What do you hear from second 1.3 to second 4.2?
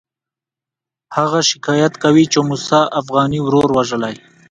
شکایت کوي چې موسی اوغاني ورور وژلی.